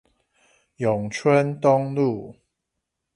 [0.77, 2.35] 永春東路